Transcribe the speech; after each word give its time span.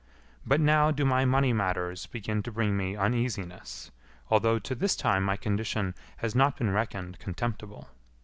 But 0.47 0.59
now 0.59 0.89
do 0.89 1.05
my 1.05 1.25
money 1.25 1.53
matters 1.53 2.07
begin 2.07 2.41
to 2.41 2.51
bring 2.51 2.75
me 2.75 2.95
uneasiness, 2.97 3.91
although 4.31 4.57
to 4.57 4.73
this 4.73 4.95
time 4.95 5.21
my 5.23 5.37
condition 5.37 5.93
has 6.17 6.33
not 6.33 6.57
been 6.57 6.71
reckoned 6.71 7.19
contemptible. 7.19 7.87